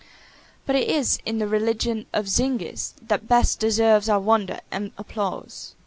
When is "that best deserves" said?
3.03-4.09